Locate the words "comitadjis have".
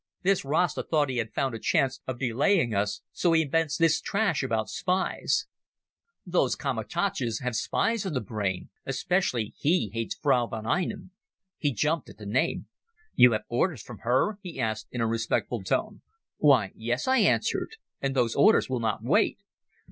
6.55-7.55